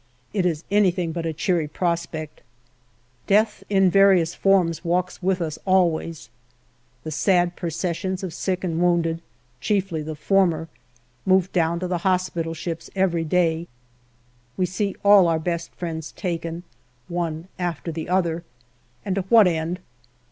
[0.33, 2.41] It is anything but a cheery prospect.
[3.27, 6.31] Death in various forms walks with us always;
[7.03, 9.21] the sad processions of sick and wounded
[9.59, 10.67] chiefly the former
[11.23, 13.67] move down to the hospital ships every day;
[14.57, 16.63] we see all our best friends taken,
[17.07, 18.43] one after the other
[19.05, 19.79] and to what end